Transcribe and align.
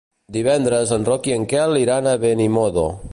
Divendres 0.37 0.93
en 0.95 1.05
Roc 1.09 1.29
i 1.31 1.35
en 1.37 1.45
Quel 1.53 1.79
iran 1.83 2.09
a 2.13 2.17
Benimodo. 2.25 2.87